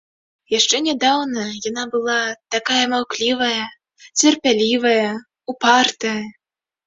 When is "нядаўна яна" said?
0.85-1.83